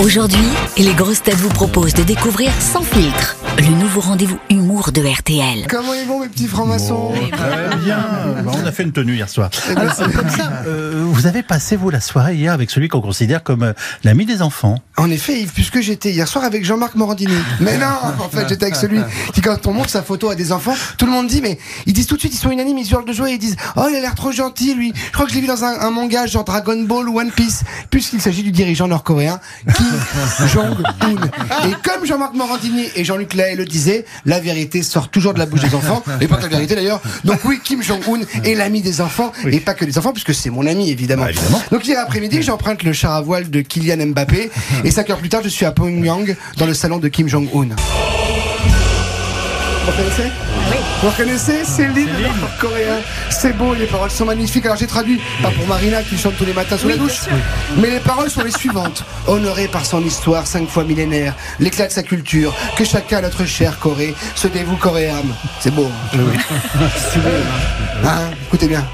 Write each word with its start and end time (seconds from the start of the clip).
Aujourd'hui, 0.00 0.44
les 0.76 0.92
grosses 0.92 1.22
têtes 1.22 1.36
vous 1.36 1.48
proposent 1.50 1.94
de 1.94 2.02
découvrir 2.02 2.50
Sans 2.58 2.82
filtre, 2.82 3.36
le 3.58 3.68
nouveau 3.80 4.00
rendez-vous 4.00 4.38
humour 4.50 4.90
de 4.90 5.00
RTL. 5.00 5.66
Comment 5.68 5.94
ils 5.94 6.06
vont 6.06 6.18
mes 6.18 6.28
petits 6.28 6.48
francs-maçons 6.48 7.12
Très 7.30 7.76
bien. 7.76 8.04
Bah, 8.44 8.52
on 8.60 8.66
a 8.66 8.72
fait 8.72 8.82
une 8.82 8.90
tenue 8.90 9.14
hier 9.14 9.28
soir. 9.28 9.50
Eh 9.70 9.74
ben, 9.74 9.88
c'est 9.96 10.12
comme 10.12 10.28
ça. 10.28 10.50
Euh, 10.66 11.04
vous 11.06 11.26
avez 11.28 11.44
passé 11.44 11.76
vous 11.76 11.90
la 11.90 12.00
soirée 12.00 12.34
hier 12.34 12.52
avec 12.52 12.70
celui 12.70 12.88
qu'on 12.88 13.00
considère 13.00 13.44
comme 13.44 13.62
euh, 13.62 13.72
l'ami 14.02 14.26
des 14.26 14.42
enfants. 14.42 14.82
En 14.96 15.10
effet, 15.10 15.40
Yves, 15.40 15.52
puisque 15.52 15.80
j'étais 15.80 16.10
hier 16.10 16.26
soir 16.26 16.44
avec 16.44 16.64
Jean-Marc 16.64 16.96
Morandini. 16.96 17.36
Mais 17.60 17.78
non, 17.78 17.86
en 17.86 18.28
fait, 18.28 18.48
j'étais 18.48 18.64
avec 18.64 18.76
celui 18.76 19.00
qui, 19.32 19.42
quand 19.42 19.64
on 19.68 19.72
montre 19.72 19.90
sa 19.90 20.02
photo 20.02 20.28
à 20.28 20.34
des 20.34 20.50
enfants, 20.50 20.74
tout 20.98 21.06
le 21.06 21.12
monde 21.12 21.28
dit, 21.28 21.40
mais 21.40 21.56
ils 21.86 21.92
disent 21.92 22.08
tout 22.08 22.16
de 22.16 22.20
suite, 22.20 22.34
ils 22.34 22.38
sont 22.38 22.50
unanimes, 22.50 22.78
ils 22.78 22.90
hurlent 22.90 23.06
de 23.06 23.12
joie 23.12 23.30
et 23.30 23.34
ils 23.34 23.38
disent, 23.38 23.56
oh, 23.76 23.86
il 23.88 23.96
a 23.96 24.00
l'air 24.00 24.16
trop 24.16 24.32
gentil, 24.32 24.74
lui. 24.74 24.92
Je 24.96 25.12
crois 25.12 25.24
que 25.26 25.30
je 25.30 25.36
l'ai 25.36 25.42
vu 25.42 25.46
dans 25.46 25.62
un, 25.62 25.80
un 25.80 25.90
manga 25.90 26.26
genre 26.26 26.44
Dragon 26.44 26.82
Ball 26.82 27.08
ou 27.08 27.20
One 27.20 27.30
Piece, 27.30 27.62
puisqu'il 27.90 28.20
s'agit 28.20 28.42
du 28.42 28.50
dirigeant 28.50 28.88
nord-coréen 28.88 29.38
Kim 29.76 29.84
Jong-un. 30.52 31.68
Et 31.68 31.72
comme 31.82 32.06
Jean-Marc 32.06 32.34
Morandini 32.34 32.86
et 32.96 33.04
Jean-Luc 33.04 33.34
Lahaye 33.34 33.56
le 33.56 33.64
disaient, 33.64 34.04
la 34.24 34.40
vérité 34.40 34.82
sort 34.82 35.08
toujours 35.08 35.34
de 35.34 35.38
la 35.38 35.46
bouche 35.46 35.60
des 35.60 35.74
enfants, 35.74 36.02
et 36.20 36.28
pas 36.28 36.36
que 36.36 36.42
la 36.42 36.48
vérité 36.48 36.74
d'ailleurs. 36.74 37.00
Donc 37.24 37.40
oui, 37.44 37.60
Kim 37.62 37.82
Jong-un 37.82 38.20
est 38.42 38.54
l'ami 38.54 38.82
des 38.82 39.00
enfants, 39.00 39.32
et 39.46 39.60
pas 39.60 39.74
que 39.74 39.84
des 39.84 39.98
enfants, 39.98 40.12
puisque 40.12 40.34
c'est 40.34 40.50
mon 40.50 40.66
ami, 40.66 40.90
évidemment. 40.90 41.24
Bah, 41.24 41.30
évidemment. 41.30 41.62
Donc 41.70 41.86
hier 41.86 42.00
après-midi, 42.00 42.42
j'emprunte 42.42 42.82
le 42.82 42.92
char 42.92 43.12
à 43.12 43.20
voile 43.20 43.50
de 43.50 43.60
Kylian 43.60 44.06
Mbappé, 44.06 44.50
et 44.84 44.90
cinq 44.90 45.10
heures 45.10 45.18
plus 45.18 45.28
tard, 45.28 45.42
je 45.42 45.48
suis 45.48 45.66
à 45.66 45.72
Pyongyang, 45.72 46.36
dans 46.56 46.66
le 46.66 46.74
salon 46.74 46.98
de 46.98 47.08
Kim 47.08 47.28
Jong-un. 47.28 47.74
Vous 49.84 49.90
reconnaissez 49.92 50.30
Vous 51.02 51.08
reconnaissez 51.10 51.64
C'est 51.64 51.88
l'hymne 51.88 52.10
nord-coréen. 52.40 52.96
C'est 53.30 53.52
beau, 53.56 53.74
les 53.74 53.86
paroles 53.86 54.10
sont 54.10 54.24
magnifiques. 54.24 54.64
Alors 54.64 54.78
j'ai 54.78 54.86
traduit, 54.86 55.20
pas 55.42 55.50
pour 55.50 55.66
Marina 55.66 56.02
qui 56.02 56.16
chante 56.16 56.36
tous 56.38 56.44
les 56.46 56.52
matins 56.54 56.78
sous 56.78 56.88
la 56.88 56.96
douche, 56.96 57.20
mais 57.76 57.90
les 57.90 57.98
paroles 58.00 58.30
sont 58.30 58.42
les 58.42 58.50
suivantes. 58.50 59.04
Honoré 59.26 59.68
par 59.68 59.84
son 59.84 60.02
histoire 60.02 60.46
cinq 60.46 60.68
fois 60.68 60.84
millénaire, 60.84 61.34
l'éclat 61.60 61.86
de 61.88 61.92
sa 61.92 62.02
culture, 62.02 62.54
que 62.76 62.84
chacun 62.84 63.20
notre 63.20 63.44
cher 63.44 63.78
Corée 63.78 64.14
se 64.34 64.46
dévoue 64.48 64.76
coréam. 64.76 65.34
C'est 65.60 65.74
beau. 65.74 65.90
hein 66.14 66.18
C'est 67.12 67.22
beau. 67.22 67.28
Hein 68.04 68.30
Écoutez 68.46 68.68
bien. 68.68 68.84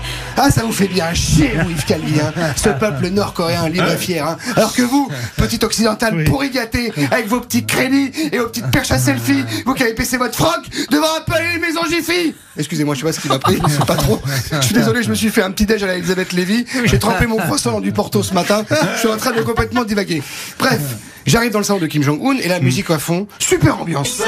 Ah, 0.43 0.51
ça 0.51 0.63
vous 0.63 0.73
fait 0.73 0.89
bien 0.89 1.13
chier, 1.13 1.53
vous, 1.63 1.69
Yves 1.69 1.85
Calvi, 1.85 2.19
hein 2.19 2.33
ce 2.57 2.71
peuple 2.71 3.09
nord-coréen 3.09 3.69
libre 3.69 3.91
et 3.91 3.97
fier. 3.99 4.27
Hein 4.27 4.39
Alors 4.57 4.73
que 4.73 4.81
vous, 4.81 5.11
petit 5.37 5.63
occidental 5.63 6.25
pourri 6.25 6.49
gâté, 6.49 6.95
avec 7.11 7.29
vos 7.29 7.41
petits 7.41 7.67
crédits 7.67 8.11
et 8.33 8.39
vos 8.39 8.47
petites 8.47 8.71
perches 8.71 8.91
à 8.91 8.99
selfie, 8.99 9.45
vous 9.67 9.75
qui 9.75 9.83
avez 9.83 9.93
baissé 9.93 10.17
votre 10.17 10.35
froc 10.35 10.65
devant 10.91 11.15
un 11.15 11.21
palais 11.31 11.53
les 11.53 11.59
maisons 11.59 11.83
Jiffy 11.91 12.35
Excusez-moi, 12.57 12.95
je 12.95 13.01
sais 13.01 13.07
pas 13.07 13.13
ce 13.13 13.21
qui 13.21 13.29
m'a 13.29 13.39
pris, 13.39 13.59
pas 13.87 13.97
trop. 13.97 14.19
Je 14.51 14.65
suis 14.65 14.75
désolé, 14.75 15.03
je 15.03 15.11
me 15.11 15.15
suis 15.15 15.29
fait 15.29 15.43
un 15.43 15.51
petit 15.51 15.67
déj 15.67 15.83
à 15.83 15.89
la 15.89 15.97
Elisabeth 15.97 16.33
Lévy. 16.33 16.65
J'ai 16.87 16.99
trempé 16.99 17.27
mon 17.27 17.37
croissant 17.37 17.73
dans 17.73 17.81
du 17.83 17.93
Porto 17.93 18.23
ce 18.23 18.33
matin. 18.33 18.65
Je 18.95 18.99
suis 18.99 19.09
en 19.09 19.19
train 19.19 19.33
de 19.33 19.43
complètement 19.43 19.85
divaguer. 19.85 20.23
Bref, 20.59 20.81
j'arrive 21.27 21.53
dans 21.53 21.59
le 21.59 21.65
salon 21.65 21.81
de 21.81 21.87
Kim 21.87 22.03
Jong-un 22.03 22.39
et 22.39 22.49
la 22.49 22.61
musique 22.61 22.91
à 22.91 22.99
fond. 22.99 23.27
Super 23.39 23.79
ambiance. 23.79 24.23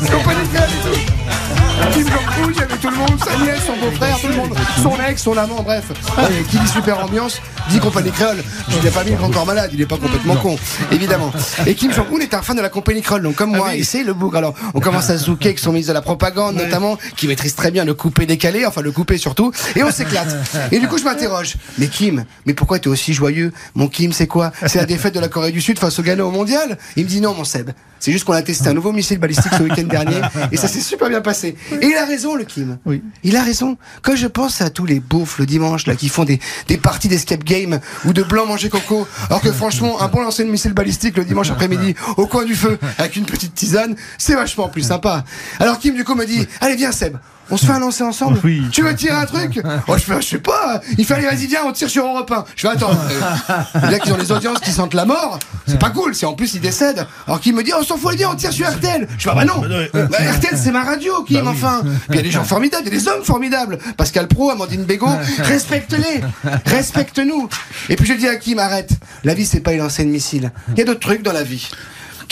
C'est 0.00 0.10
compagnie 0.12 0.48
créole 0.52 0.68
et 0.68 1.06
tout. 1.06 1.21
Kim 1.92 2.06
Jong-un, 2.06 2.50
il 2.50 2.56
y 2.56 2.62
avait 2.62 2.76
tout 2.76 2.90
le 2.90 2.96
monde, 2.96 3.18
sa 3.22 3.44
nièce, 3.44 3.60
son 3.66 3.76
beau-frère, 3.76 4.18
tout 4.18 4.28
le 4.28 4.34
monde, 4.34 4.54
son 4.82 4.96
ex, 5.08 5.22
son 5.22 5.36
amant, 5.36 5.62
bref. 5.62 5.84
Et 6.30 6.42
qui 6.44 6.58
dit 6.58 6.68
super 6.68 7.04
ambiance, 7.04 7.40
dit 7.68 7.78
compagnie 7.78 8.10
créole. 8.10 8.42
Je 8.68 8.78
n'ai 8.78 8.90
pas 8.90 9.04
mis 9.04 9.14
encore 9.16 9.44
malade, 9.46 9.70
il 9.72 9.78
n'est 9.78 9.86
pas 9.86 9.98
complètement 9.98 10.36
con, 10.36 10.58
évidemment. 10.90 11.30
Et 11.66 11.74
Kim 11.74 11.92
Jong-un 11.92 12.20
est 12.20 12.34
un 12.34 12.42
fan 12.42 12.56
de 12.56 12.62
la 12.62 12.70
compagnie 12.70 13.02
créole, 13.02 13.22
donc 13.22 13.36
comme 13.36 13.54
moi, 13.54 13.74
et 13.74 13.84
c'est 13.84 14.04
le 14.04 14.14
bougre. 14.14 14.38
Alors, 14.38 14.54
on 14.74 14.80
commence 14.80 15.10
à 15.10 15.16
zouker 15.16 15.48
avec 15.48 15.58
son 15.58 15.72
ministre 15.72 15.92
de 15.92 15.94
la 15.94 16.02
propagande, 16.02 16.56
notamment, 16.56 16.96
qui 17.16 17.28
maîtrise 17.28 17.54
très 17.54 17.70
bien 17.70 17.84
le 17.84 17.94
coupé 17.94 18.26
décalé, 18.26 18.64
enfin 18.64 18.80
le 18.80 18.92
coupé 18.92 19.18
surtout, 19.18 19.52
et 19.76 19.82
on 19.82 19.90
s'éclate. 19.90 20.34
Et 20.70 20.78
du 20.78 20.88
coup, 20.88 20.98
je 20.98 21.04
m'interroge. 21.04 21.56
Mais 21.78 21.88
Kim, 21.88 22.24
mais 22.46 22.54
pourquoi 22.54 22.78
tu 22.78 22.88
es 22.88 22.92
aussi 22.92 23.12
joyeux? 23.12 23.52
Mon 23.74 23.88
Kim, 23.88 24.12
c'est 24.12 24.26
quoi? 24.26 24.52
C'est 24.66 24.78
la 24.78 24.86
défaite 24.86 25.14
de 25.14 25.20
la 25.20 25.28
Corée 25.28 25.52
du 25.52 25.60
Sud 25.60 25.78
face 25.78 25.98
au 25.98 26.02
Ghana 26.02 26.24
au 26.24 26.30
mondial? 26.30 26.78
Il 26.96 27.04
me 27.04 27.08
dit 27.08 27.20
non, 27.20 27.34
mon 27.34 27.44
Seb. 27.44 27.70
C'est 28.00 28.10
juste 28.10 28.24
qu'on 28.24 28.32
a 28.32 28.42
testé 28.42 28.68
un 28.68 28.74
nouveau 28.74 28.90
missile 28.90 29.18
balistique 29.18 29.52
ce 29.56 29.62
week-end 29.62 29.84
dernier 29.84 30.20
et 30.50 30.56
ça 30.56 30.66
s'est 30.66 30.80
super 30.80 31.08
bien 31.08 31.20
passé. 31.20 31.54
Et 31.82 31.88
il 31.88 31.96
a 31.96 32.06
raison, 32.06 32.36
le 32.36 32.44
Kim. 32.44 32.78
Oui. 32.86 33.02
Il 33.24 33.36
a 33.36 33.42
raison. 33.42 33.76
Quand 34.02 34.14
je 34.14 34.28
pense 34.28 34.60
à 34.60 34.70
tous 34.70 34.86
les 34.86 35.00
beaufs 35.00 35.38
le 35.38 35.46
dimanche 35.46 35.86
là 35.86 35.96
qui 35.96 36.08
font 36.08 36.22
des, 36.22 36.38
des 36.68 36.78
parties 36.78 37.08
d'escape 37.08 37.42
game 37.42 37.80
ou 38.04 38.12
de 38.12 38.22
blanc 38.22 38.46
manger 38.46 38.70
coco, 38.70 39.06
alors 39.28 39.42
que 39.42 39.50
franchement, 39.52 40.00
un 40.00 40.06
bon 40.06 40.20
lancer 40.20 40.44
de 40.44 40.50
missile 40.50 40.74
balistique 40.74 41.16
le 41.16 41.24
dimanche 41.24 41.50
après-midi 41.50 41.96
au 42.16 42.28
coin 42.28 42.44
du 42.44 42.54
feu 42.54 42.78
avec 42.98 43.16
une 43.16 43.26
petite 43.26 43.54
tisane, 43.54 43.96
c'est 44.16 44.34
vachement 44.34 44.68
plus 44.68 44.82
sympa. 44.82 45.24
Alors 45.58 45.80
Kim 45.80 45.94
du 45.94 46.04
coup 46.04 46.14
me 46.14 46.24
dit, 46.24 46.46
allez 46.60 46.76
viens 46.76 46.92
Seb. 46.92 47.16
On 47.52 47.56
se 47.58 47.66
fait 47.66 47.72
un 47.72 47.78
lancer 47.80 48.02
ensemble 48.02 48.40
Oui. 48.42 48.62
Tu 48.72 48.82
veux 48.82 48.94
tirer 48.96 49.14
un 49.14 49.26
truc 49.26 49.60
Oh, 49.86 49.96
je 49.96 50.02
fais, 50.02 50.20
je 50.22 50.26
sais 50.26 50.38
pas. 50.38 50.80
Il 50.98 51.04
fait, 51.04 51.14
allez, 51.14 51.26
vas-y, 51.26 51.46
viens, 51.46 51.60
on 51.66 51.72
tire 51.72 51.88
sur 51.90 52.04
Europe 52.06 52.30
1. 52.30 52.44
Je 52.56 52.62
fais, 52.62 52.68
attends. 52.74 52.90
euh, 52.90 53.90
Là, 53.90 53.98
qu'ils 53.98 54.12
ont 54.12 54.16
les 54.16 54.32
audiences 54.32 54.58
qui 54.60 54.72
sentent 54.72 54.94
la 54.94 55.04
mort, 55.04 55.38
c'est 55.66 55.78
pas 55.78 55.90
cool. 55.90 56.14
C'est 56.14 56.26
en 56.26 56.32
plus, 56.32 56.54
ils 56.54 56.60
décèdent. 56.60 57.06
Alors 57.26 57.40
qu'il 57.40 57.54
me 57.54 57.62
dit, 57.62 57.72
on 57.78 57.82
s'en 57.84 57.96
fout, 57.98 58.14
viens, 58.16 58.30
on 58.30 58.34
tire 58.34 58.52
sur 58.52 58.66
RTL. 58.68 59.06
Je 59.18 59.22
fais, 59.22 59.30
ah 59.30 59.34
bah 59.34 59.44
non. 59.44 59.60
Bah, 59.92 60.18
RTL, 60.32 60.56
c'est 60.56 60.72
ma 60.72 60.82
radio, 60.82 61.22
Kim, 61.24 61.46
enfin. 61.46 61.82
Puis 61.84 61.92
il 62.10 62.16
y 62.16 62.18
a 62.18 62.22
des 62.22 62.30
gens 62.30 62.44
formidables, 62.44 62.84
il 62.86 62.92
y 62.92 62.96
a 62.96 62.98
des 62.98 63.08
hommes 63.08 63.22
formidables. 63.22 63.78
Pascal 63.98 64.28
Pro, 64.28 64.50
Amandine 64.50 64.84
Bégaud, 64.84 65.06
respecte-les. 65.38 66.22
Respecte-nous. 66.66 67.48
Et 67.88 67.96
puis 67.96 68.06
je 68.06 68.14
dis 68.14 68.28
à 68.28 68.36
Kim, 68.36 68.58
arrête. 68.58 68.90
La 69.24 69.34
vie, 69.34 69.44
c'est 69.46 69.60
pas 69.60 69.74
y 69.74 69.76
lancer 69.78 70.04
de 70.04 70.10
missile. 70.10 70.52
Il 70.72 70.78
y 70.78 70.82
a 70.82 70.84
d'autres 70.84 71.00
trucs 71.00 71.22
dans 71.22 71.32
la 71.32 71.42
vie. 71.42 71.68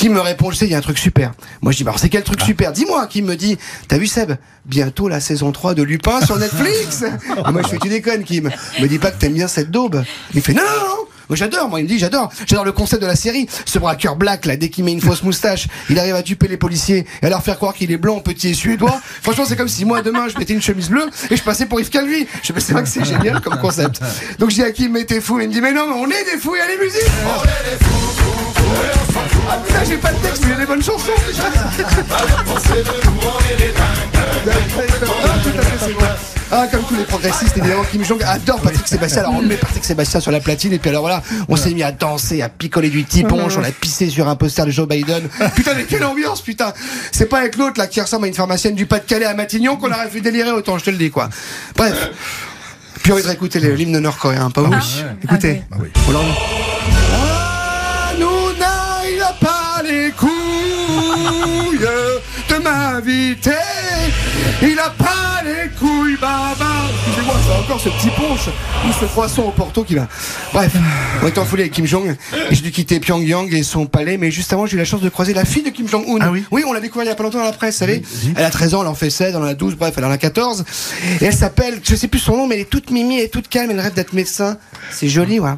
Qui 0.00 0.08
me 0.08 0.18
répond, 0.18 0.50
je 0.50 0.56
sais, 0.56 0.64
il 0.64 0.70
y 0.70 0.74
a 0.74 0.78
un 0.78 0.80
truc 0.80 0.96
super. 0.96 1.32
Moi, 1.60 1.72
je 1.72 1.76
dis, 1.76 1.84
bah, 1.84 1.90
alors, 1.90 2.00
c'est 2.00 2.08
quel 2.08 2.22
truc 2.22 2.40
super? 2.40 2.72
Dis-moi, 2.72 3.06
qui 3.06 3.20
me 3.20 3.36
dit, 3.36 3.58
t'as 3.86 3.98
vu 3.98 4.06
Seb? 4.06 4.32
Bientôt 4.64 5.08
la 5.08 5.20
saison 5.20 5.52
3 5.52 5.74
de 5.74 5.82
Lupin 5.82 6.24
sur 6.24 6.38
Netflix 6.38 7.02
Et 7.02 7.50
Moi, 7.52 7.60
je 7.60 7.68
fais, 7.68 7.76
tu 7.76 7.90
déconnes, 7.90 8.24
Kim. 8.24 8.48
Me 8.80 8.86
dis 8.86 8.98
pas 8.98 9.10
que 9.10 9.18
t'aimes 9.18 9.34
bien 9.34 9.46
cette 9.46 9.70
daube. 9.70 10.02
Il 10.32 10.40
fait, 10.40 10.54
non, 10.54 10.62
non, 10.62 11.36
j'adore, 11.36 11.68
moi 11.68 11.80
il 11.80 11.82
me 11.82 11.88
dit 11.88 11.98
j'adore, 11.98 12.32
j'adore 12.46 12.64
le 12.64 12.72
concept 12.72 13.02
de 13.02 13.06
la 13.06 13.14
série. 13.14 13.46
Ce 13.66 13.78
braqueur 13.78 14.16
black 14.16 14.46
là, 14.46 14.56
dès 14.56 14.70
qu'il 14.70 14.84
met 14.84 14.92
une 14.92 15.02
fausse 15.02 15.22
moustache, 15.22 15.68
il 15.90 15.98
arrive 15.98 16.14
à 16.14 16.22
tuer 16.22 16.36
les 16.48 16.56
policiers 16.56 17.06
et 17.22 17.26
à 17.26 17.28
leur 17.28 17.42
faire 17.42 17.56
croire 17.56 17.74
qu'il 17.74 17.92
est 17.92 17.98
blanc, 17.98 18.18
petit 18.18 18.48
et 18.48 18.54
suédois. 18.54 19.00
Franchement 19.22 19.44
c'est 19.46 19.54
comme 19.54 19.68
si 19.68 19.84
moi 19.84 20.02
demain 20.02 20.26
je 20.28 20.36
mettais 20.36 20.54
une 20.54 20.62
chemise 20.62 20.88
bleue 20.88 21.08
et 21.30 21.36
je 21.36 21.42
passais 21.44 21.66
pour 21.66 21.78
Yves 21.78 21.90
Calvi. 21.90 22.26
Je 22.42 22.52
mais 22.52 22.58
c'est 22.58 22.72
vrai 22.72 22.82
que 22.82 22.88
c'est 22.88 23.04
génial 23.04 23.40
comme 23.42 23.60
concept. 23.60 24.00
Donc 24.40 24.50
je 24.50 24.56
dis 24.56 24.62
à 24.64 24.72
qui 24.72 24.88
mais 24.88 25.04
t'es 25.04 25.20
fou, 25.20 25.38
il 25.38 25.48
me 25.48 25.52
dit 25.52 25.60
mais 25.60 25.72
non 25.72 25.86
mais 25.86 25.94
on 25.94 26.06
est 26.06 26.24
des 26.24 26.40
fous, 26.40 26.56
et 26.56 26.60
allez 26.60 26.78
musique 26.78 27.06
Ah 27.24 28.99
putain 29.58 29.84
j'ai 29.88 29.96
pas 29.96 30.12
de 30.12 30.18
texte 30.18 30.42
mais 30.42 30.48
il 30.48 30.52
y 30.52 30.54
a 30.54 30.58
des 30.60 30.66
bonnes 30.66 30.82
chansons 30.82 31.12
Ah, 34.46 35.38
tout 35.42 35.58
à 35.58 35.62
fait, 35.62 35.84
c'est 35.86 35.92
bon. 35.92 36.00
Ah, 36.52 36.66
comme 36.70 36.82
tous 36.82 36.96
les 36.96 37.04
progressistes, 37.04 37.56
évidemment, 37.56 37.84
Kim 37.90 38.04
Jong 38.04 38.22
adore 38.24 38.60
Patrick 38.60 38.86
Sébastien. 38.88 39.20
Alors, 39.22 39.34
on 39.34 39.42
met 39.42 39.54
Patrick 39.56 39.84
Sébastien 39.84 40.18
sur 40.18 40.32
la 40.32 40.40
platine, 40.40 40.72
et 40.72 40.78
puis 40.78 40.90
alors 40.90 41.02
voilà, 41.02 41.22
on 41.48 41.54
s'est 41.56 41.70
mis 41.72 41.82
à 41.84 41.92
danser, 41.92 42.42
à 42.42 42.48
picoler 42.48 42.90
du 42.90 43.04
tiponche, 43.04 43.56
on 43.56 43.62
a 43.62 43.70
pissé 43.70 44.08
sur 44.10 44.28
un 44.28 44.34
poster 44.34 44.66
de 44.66 44.70
Joe 44.72 44.88
Biden. 44.88 45.28
Putain, 45.54 45.74
mais 45.76 45.84
quelle 45.84 46.04
ambiance, 46.04 46.40
putain! 46.40 46.72
C'est 47.12 47.26
pas 47.26 47.38
avec 47.38 47.56
l'autre, 47.56 47.78
là, 47.78 47.86
qui 47.86 48.00
ressemble 48.00 48.24
à 48.24 48.28
une 48.28 48.34
pharmacienne 48.34 48.74
du 48.74 48.86
Pas-de-Calais 48.86 49.26
à 49.26 49.34
Matignon 49.34 49.76
qu'on 49.76 49.92
aurait 49.92 50.08
fait 50.10 50.20
délirer 50.20 50.50
autant, 50.50 50.76
je 50.78 50.84
te 50.84 50.90
le 50.90 50.96
dis, 50.96 51.10
quoi. 51.10 51.28
Bref. 51.76 52.10
Puis 53.02 53.12
on 53.12 53.16
voudrait 53.16 53.34
écouter 53.34 53.60
les- 53.60 53.76
l'hymne 53.76 53.98
nord-coréen, 54.00 54.50
pas 54.50 54.62
vous? 54.62 54.70
Écoutez. 55.22 55.62
Ah 55.70 55.76
oui. 55.80 55.88
A 59.30 59.32
pas 59.34 59.82
les 59.84 60.10
couilles 60.10 61.78
de 61.78 62.62
m'inviter. 62.62 63.50
Il 64.60 64.76
a 64.76 64.90
pas 64.90 65.40
les 65.44 65.68
couilles, 65.78 66.16
baba. 66.16 66.56
Excusez-moi, 67.06 67.34
c'est 67.46 67.56
encore 67.56 67.80
ce 67.80 67.90
petit 67.90 68.08
punch 68.08 68.48
ou 68.88 68.92
ce 69.00 69.04
croissant 69.04 69.44
au 69.44 69.50
Porto 69.52 69.84
qui 69.84 69.94
va. 69.94 70.08
Bref, 70.52 70.72
on 71.22 71.28
est 71.28 71.38
en 71.38 71.44
folie 71.44 71.62
avec 71.62 71.72
Kim 71.72 71.86
Jong. 71.86 72.16
J'ai 72.50 72.60
dû 72.60 72.72
quitter 72.72 72.98
Pyongyang 72.98 73.54
et 73.54 73.62
son 73.62 73.86
palais, 73.86 74.16
mais 74.16 74.32
juste 74.32 74.52
avant, 74.52 74.66
j'ai 74.66 74.74
eu 74.74 74.78
la 74.78 74.84
chance 74.84 75.00
de 75.00 75.08
croiser 75.08 75.32
la 75.32 75.44
fille 75.44 75.62
de 75.62 75.70
Kim 75.70 75.86
Jong-un. 75.86 76.18
Ah 76.20 76.30
oui 76.32 76.44
Oui, 76.50 76.64
on 76.66 76.72
l'a 76.72 76.80
découvert 76.80 77.04
il 77.04 77.08
y 77.08 77.12
a 77.12 77.14
pas 77.14 77.22
longtemps 77.22 77.38
dans 77.38 77.44
la 77.44 77.52
presse, 77.52 77.74
vous 77.74 77.80
savez. 77.80 78.02
Elle 78.36 78.44
a 78.44 78.50
13 78.50 78.74
ans, 78.74 78.82
elle 78.82 78.88
en 78.88 78.94
fait 78.96 79.10
16, 79.10 79.34
elle 79.36 79.42
en 79.42 79.46
a 79.46 79.54
12, 79.54 79.76
bref, 79.76 79.94
elle 79.96 80.04
en 80.06 80.10
a 80.10 80.18
14. 80.18 80.64
Et 81.20 81.24
elle 81.26 81.34
s'appelle, 81.34 81.80
je 81.88 81.94
sais 81.94 82.08
plus 82.08 82.18
son 82.18 82.36
nom, 82.36 82.48
mais 82.48 82.56
elle 82.56 82.62
est 82.62 82.70
toute 82.70 82.90
mimi, 82.90 83.18
elle 83.18 83.26
est 83.26 83.28
toute 83.28 83.48
calme, 83.48 83.70
elle 83.70 83.80
rêve 83.80 83.94
d'être 83.94 84.12
médecin. 84.12 84.56
C'est 84.90 85.08
joli, 85.08 85.38
ouais. 85.38 85.50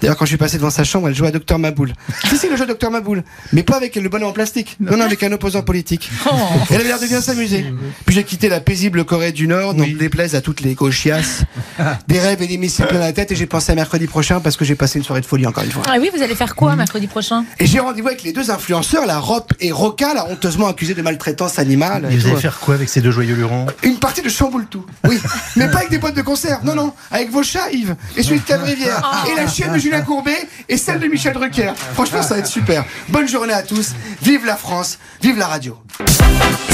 D'ailleurs, 0.00 0.16
quand 0.16 0.24
je 0.24 0.30
suis 0.30 0.36
passé 0.36 0.56
devant 0.56 0.70
sa 0.70 0.84
chambre, 0.84 1.08
elle 1.08 1.14
jouait 1.14 1.28
à 1.28 1.32
Docteur 1.32 1.58
Maboul. 1.58 1.92
si, 2.28 2.36
si, 2.36 2.48
le 2.48 2.56
jeu 2.56 2.66
Docteur 2.66 2.90
Maboul. 2.90 3.22
Mais 3.52 3.62
pas 3.62 3.76
avec 3.76 3.96
le 3.96 4.08
bonnet 4.08 4.24
en 4.24 4.32
plastique. 4.32 4.76
Non, 4.80 4.96
non, 4.96 5.04
avec 5.04 5.22
un 5.22 5.32
opposant 5.32 5.62
politique. 5.62 6.10
Elle 6.70 6.76
avait 6.76 6.84
l'air 6.84 7.00
de 7.00 7.06
bien 7.06 7.20
s'amuser. 7.20 7.64
Puis 8.04 8.14
j'ai 8.14 8.24
quitté 8.24 8.48
la 8.48 8.60
paisible 8.60 9.04
Corée 9.04 9.32
du 9.32 9.46
Nord, 9.48 9.74
donc 9.74 9.96
déplaise 9.96 10.34
à 10.34 10.40
toutes 10.40 10.60
les 10.60 10.74
gauchias. 10.74 11.44
Des 12.08 12.20
rêves 12.20 12.42
et 12.42 12.46
des 12.46 12.58
missiles 12.58 12.86
plein 12.86 12.98
la 12.98 13.12
tête, 13.12 13.32
et 13.32 13.36
j'ai 13.36 13.46
pensé 13.46 13.72
à 13.72 13.74
mercredi 13.74 14.06
prochain 14.06 14.40
parce 14.40 14.56
que 14.56 14.64
j'ai 14.64 14.74
passé 14.74 14.98
une 14.98 15.04
soirée 15.04 15.20
de 15.20 15.26
folie 15.26 15.46
encore 15.46 15.64
une 15.64 15.70
fois. 15.70 15.82
Ah 15.88 15.96
oui, 16.00 16.10
vous 16.14 16.22
allez 16.22 16.34
faire 16.34 16.54
quoi 16.54 16.76
mercredi 16.76 17.06
prochain? 17.06 17.44
Et 17.58 17.66
j'ai 17.66 17.80
rendez-vous 17.80 18.08
avec 18.08 18.22
les 18.22 18.32
deux 18.32 18.50
influenceurs, 18.50 19.06
la 19.06 19.18
Rop 19.18 19.52
et 19.60 19.72
Roca, 19.72 20.14
la 20.14 20.28
honteusement 20.28 20.68
accusée 20.68 20.94
de 20.94 21.02
maltraitance 21.02 21.58
animale. 21.58 22.08
Et 22.10 22.16
vous 22.16 22.28
allez 22.28 22.40
faire 22.40 22.58
quoi 22.58 22.74
avec 22.74 22.88
ces 22.88 23.00
deux 23.00 23.10
joyeux 23.10 23.34
lurons? 23.34 23.66
Une 23.82 23.98
partie 23.98 24.22
de 24.22 24.28
chamboule 24.28 24.66
tout. 24.66 24.84
Oui. 25.04 25.18
Mais 25.56 25.70
pas 25.70 25.78
avec 25.78 25.90
des 25.90 25.98
potes 25.98 26.16
de 26.16 26.22
concert. 26.22 26.60
Non, 26.64 26.74
non. 26.74 26.92
Avec 27.10 27.30
vos 27.30 27.42
chats, 27.42 27.70
Yves. 27.72 27.96
Et 28.16 28.22
celui 28.22 28.40
de 28.40 28.44
Cavrivière. 28.44 29.26
Et 29.30 29.36
la 29.36 29.48
chienne 29.48 29.72
de 29.72 29.78
Julien 29.86 30.00
Courbet. 30.00 30.48
Et 30.68 30.78
celle 30.78 30.98
de 30.98 31.06
Michel 31.06 31.32
Drucker. 31.32 31.72
Franchement, 31.94 32.20
ça 32.20 32.34
va 32.34 32.40
être 32.40 32.48
super. 32.48 32.84
Bonne 33.08 33.28
journée 33.28 33.52
à 33.52 33.62
tous. 33.62 33.92
Vive 34.20 34.44
la 34.44 34.56
France. 34.56 34.98
Vive 35.22 35.38
la 35.38 35.46
radio. 35.46 35.78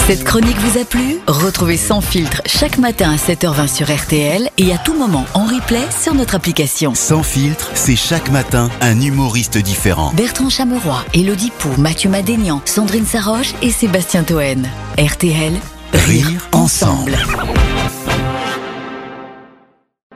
Cette 0.06 0.24
chronique 0.24 0.56
vous 0.56 0.80
a 0.80 0.84
plu? 0.86 1.18
Retrouvez 1.26 1.76
Sans 1.76 2.00
filtre 2.00 2.40
chaque 2.46 2.78
matin 2.78 3.12
à 3.12 3.16
7h20 3.16 3.68
sur 3.68 3.94
RTL 3.94 4.48
et 4.56 4.72
à 4.72 4.78
tout 4.78 4.94
moment 4.94 5.26
en 5.34 5.44
replay 5.44 5.82
sur 5.90 6.14
notre 6.14 6.36
application. 6.36 6.94
Sans 6.94 7.22
filtre, 7.22 7.70
c'est 7.74 7.96
chaque 7.96 8.30
matin 8.30 8.70
un 8.80 8.98
humoriste 8.98 9.58
différent. 9.58 10.10
Bertrand 10.14 10.48
Chameroy, 10.48 11.04
Elodie 11.12 11.52
Pou, 11.58 11.68
Mathieu 11.76 12.08
Madénian, 12.08 12.62
Sandrine 12.64 13.06
Saroche 13.06 13.54
et 13.60 13.70
Sébastien 13.70 14.22
Toen. 14.22 14.66
RTL, 14.96 15.52
Rire 15.92 16.48
ensemble. 16.52 17.18